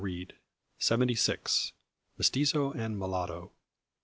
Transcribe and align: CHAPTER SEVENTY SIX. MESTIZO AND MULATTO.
CHAPTER 0.03 0.35
SEVENTY 0.79 1.13
SIX. 1.13 1.73
MESTIZO 2.17 2.71
AND 2.71 2.97
MULATTO. 2.97 3.51